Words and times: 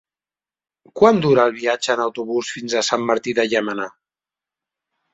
Quant 1.01 1.19
dura 1.25 1.45
el 1.51 1.53
viatge 1.59 1.93
en 1.97 2.03
autobús 2.07 2.51
fins 2.57 2.77
a 2.79 2.85
Sant 2.91 3.07
Martí 3.13 3.39
de 3.41 3.49
Llémena? 3.55 3.91